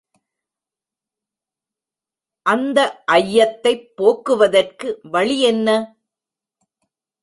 அந்த 2.45 2.79
ஐயத்தைப் 3.11 3.85
போக்குவதற்கு 3.95 4.87
வழி 5.11 5.39
என்ன? 5.45 5.67